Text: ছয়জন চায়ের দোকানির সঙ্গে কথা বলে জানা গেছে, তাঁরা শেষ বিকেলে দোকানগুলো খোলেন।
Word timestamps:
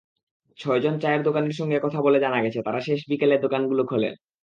ছয়জন 0.59 0.95
চায়ের 0.99 1.21
দোকানির 1.23 1.57
সঙ্গে 1.59 1.77
কথা 1.79 1.99
বলে 2.01 2.17
জানা 2.19 2.39
গেছে, 2.43 2.59
তাঁরা 2.61 2.81
শেষ 2.81 2.99
বিকেলে 3.09 3.35
দোকানগুলো 3.37 3.81
খোলেন। 3.83 4.13